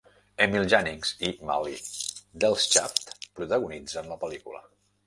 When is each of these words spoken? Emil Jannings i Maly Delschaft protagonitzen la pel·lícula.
Emil 0.45 0.63
Jannings 0.73 1.11
i 1.27 1.31
Maly 1.51 1.75
Delschaft 2.45 3.07
protagonitzen 3.43 4.15
la 4.15 4.21
pel·lícula. 4.27 4.69